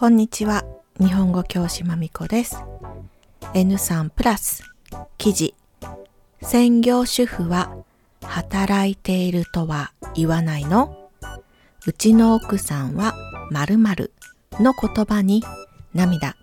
[0.00, 0.64] こんにちは。
[1.00, 2.62] 日本語教師まみこです。
[3.52, 4.62] N3 プラス
[5.16, 5.56] 記事
[6.40, 7.76] 専業主婦は
[8.22, 11.10] 働いているとは言わないの？
[11.84, 13.12] うちの奥さんは
[13.50, 14.12] 〇〇
[14.60, 15.42] の言葉に
[15.92, 16.36] 涙。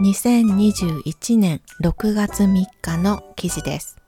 [0.00, 3.98] 2021年6月3日の記事です。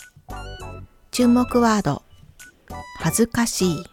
[1.11, 2.03] 注目ワード
[3.01, 3.85] 恥ずかしい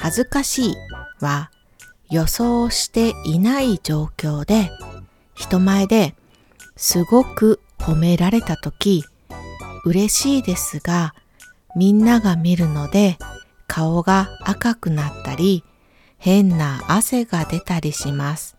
[0.00, 0.74] 恥ずかしい
[1.22, 1.50] は
[2.10, 4.70] 予想していない状況で
[5.34, 6.14] 人前で
[6.76, 9.04] すごく褒められた時
[9.84, 11.14] 嬉しいですが
[11.74, 13.18] みんなが見るので
[13.66, 15.64] 顔が赤くなったり
[16.18, 18.56] 変な汗が出たりします。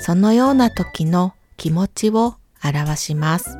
[0.00, 2.34] そのような時の気持ちを
[2.64, 3.56] 表します。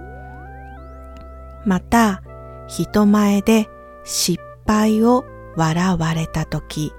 [1.65, 2.23] また
[2.67, 3.69] 人前で
[4.05, 6.93] 失敗を笑われた時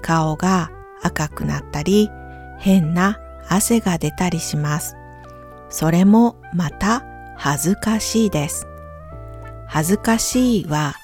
[0.00, 0.70] 顔が
[1.02, 2.10] 赤くなったり
[2.58, 4.96] 変な汗が出たりします。
[5.70, 7.04] それもまた
[7.36, 8.66] 恥ずかしいです。
[9.66, 10.94] 恥ずかしいは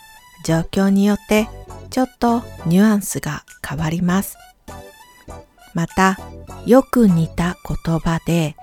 [0.45, 1.49] 状況によって
[1.91, 4.37] ちょっとニュアンスが変わります。
[5.75, 6.19] また
[6.67, 8.57] よく似た言葉で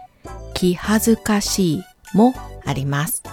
[0.54, 2.34] 気恥ずかしいも
[2.66, 3.24] あります。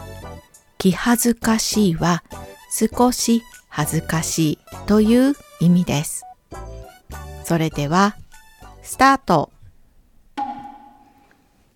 [0.78, 2.22] 気恥ずかしいは
[2.70, 6.27] 少し恥ずかしいという意味です。
[7.48, 8.14] それでは、
[8.82, 9.50] スタート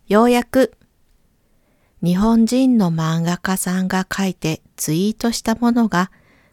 [0.06, 0.76] ようやく、
[2.04, 6.10] 日本人の漫画家さんが書いてツイートしたものが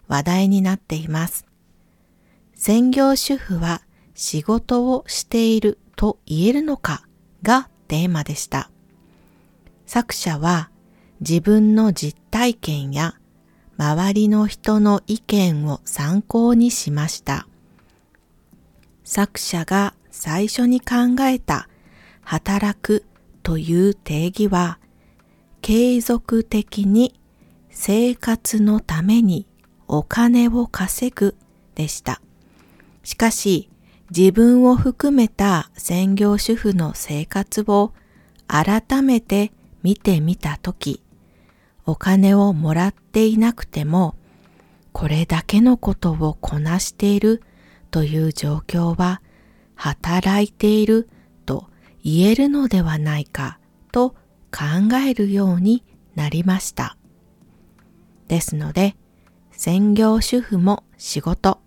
[0.07, 1.45] 話題になっています。
[2.53, 3.81] 専業主婦は
[4.15, 7.05] 仕事をしていると言えるのか
[7.43, 8.71] がテーマでした。
[9.85, 10.69] 作者は
[11.19, 13.15] 自分の実体験や
[13.75, 17.48] 周りの人の意見を参考にしました。
[19.11, 21.67] 作者が最初に考えた
[22.21, 23.05] 働く
[23.41, 24.77] という定義は
[25.63, 27.19] 継続的に
[27.71, 29.47] 生活のために
[29.87, 31.35] お金を稼ぐ
[31.73, 32.21] でした。
[33.03, 33.67] しかし
[34.15, 37.93] 自分を含めた専業主婦の生活を
[38.45, 41.01] 改めて見てみたとき、
[41.87, 44.13] お金をもらっていなくても
[44.91, 47.41] これだけのことをこなしている
[47.91, 49.21] という状況は
[49.75, 51.09] 働いている
[51.45, 51.69] と
[52.03, 53.59] 言えるのではないか
[53.91, 54.11] と
[54.51, 55.83] 考えるように
[56.15, 56.97] なりました。
[58.27, 58.95] ですので、
[59.51, 61.59] 専業主婦も仕事、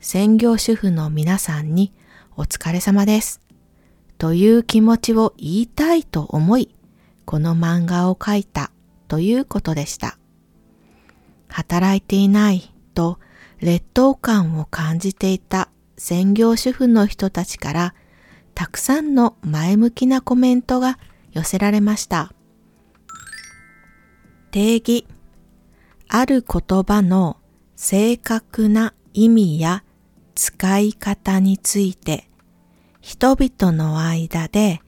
[0.00, 1.92] 専業主婦の皆さんに
[2.36, 3.40] お疲れ様です。
[4.18, 6.74] という気持ちを言いたいと思い、
[7.24, 8.70] この漫画を描いた
[9.08, 10.18] ということでした。
[11.48, 13.18] 働いていないと
[13.60, 17.94] 劣等感を感じていた専業主婦の人たちから
[18.54, 20.98] たくさんの前向きなコメントが
[21.32, 22.32] 寄せられました。
[24.50, 25.06] 定義。
[26.08, 27.38] ある言葉の
[27.74, 29.84] 正確な意味や
[30.34, 32.28] 使い方について
[33.00, 34.80] 人々の間で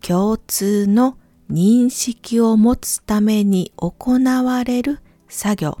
[0.00, 1.18] 共通の
[1.50, 5.78] 認識を持つために行われる作業。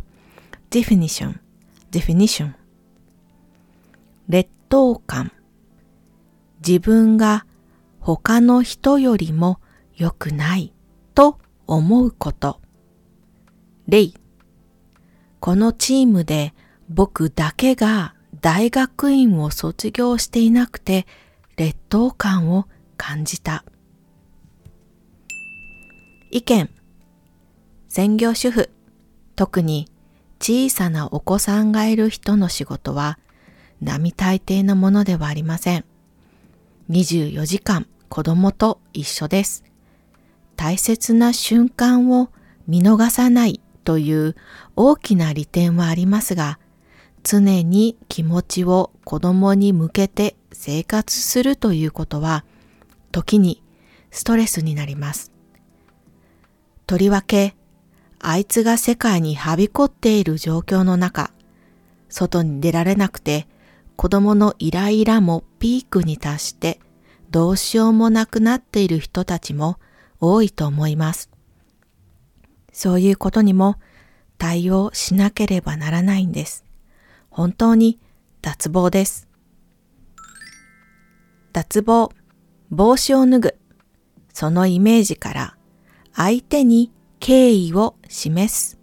[0.70, 1.41] Definition
[1.92, 2.54] definition.
[4.28, 5.30] 劣等感。
[6.66, 7.46] 自分が
[8.00, 9.60] 他の人よりも
[9.94, 10.72] 良くない
[11.14, 12.60] と思うこと。
[13.86, 14.08] 例。
[15.38, 16.54] このチームで
[16.88, 21.06] 僕だけが大学院を卒業していなくて
[21.56, 22.66] 劣等感を
[22.96, 23.64] 感じた。
[26.30, 26.70] 意見。
[27.88, 28.70] 専業主婦。
[29.36, 29.91] 特に
[30.42, 33.20] 小さなお子さんがいる人の仕事は
[33.80, 35.84] 並大抵のものではありません。
[36.90, 39.62] 24時間子供と一緒です。
[40.56, 42.28] 大切な瞬間を
[42.66, 44.34] 見逃さないという
[44.74, 46.58] 大きな利点はありますが、
[47.22, 52.44] 常に気持ちを子供に向けて生活するということは、
[53.12, 53.62] 時に
[54.10, 55.30] ストレスになります。
[56.88, 57.54] とりわけ、
[58.24, 61.32] あいつが世界にはびこっている状況の中、
[62.08, 63.48] 外に出られなくて
[63.96, 66.78] 子供のイライラもピークに達して
[67.30, 69.80] どうしようもなくなっている人たちも
[70.20, 71.30] 多いと思います。
[72.72, 73.76] そういうことにも
[74.38, 76.64] 対応しなければならないんです。
[77.28, 77.98] 本当に
[78.40, 79.26] 脱帽です。
[81.52, 82.12] 脱帽、
[82.70, 83.58] 帽子を脱ぐ。
[84.32, 85.56] そのイメージから
[86.14, 86.92] 相手に
[87.22, 88.80] 敬意を示す。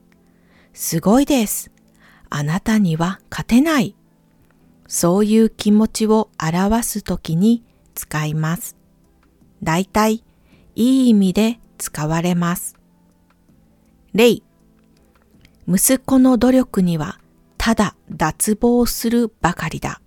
[0.74, 1.74] すごいです。
[2.30, 3.98] あなたには勝てない。
[4.88, 7.66] そういう気持ちを表すときに
[7.96, 8.78] 使います。
[9.62, 10.24] 大体
[10.76, 12.78] いい意味で使われます。
[14.14, 14.42] 例、
[15.68, 17.20] 息子の努力には
[17.58, 20.00] ただ脱帽するばかりだ。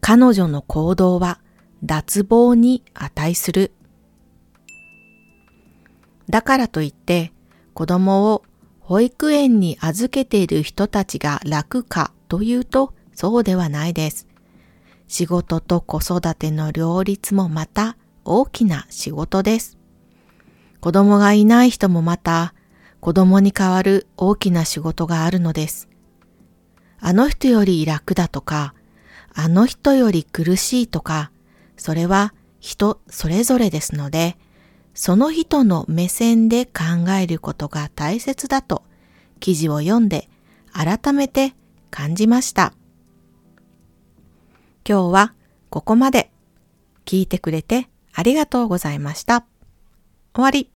[0.00, 1.40] 彼女の行動は
[1.82, 3.72] 脱帽に値する。
[6.28, 7.32] だからといって
[7.74, 8.42] 子供を
[8.80, 14.26] 保育園に預けている人たちが楽かというとそうではないです。
[15.08, 19.78] 仕事と子育ての両立もまた大きな仕事です。
[20.80, 22.54] 子供がいない人もまた
[23.00, 25.88] 子供に代わる大きな仕事があるのです。
[26.98, 28.74] あの人より楽だとか、
[29.34, 31.30] あの人より苦しいとか、
[31.76, 34.36] それは人それぞれですので、
[34.96, 38.82] その人の目線で考えることが大切だと
[39.40, 40.28] 記事を読んで
[40.72, 41.54] 改めて
[41.90, 42.72] 感じました。
[44.88, 45.34] 今日は
[45.68, 46.30] ここまで
[47.04, 49.44] 聞いてくれてありがとうございました。
[50.34, 50.75] 終わり。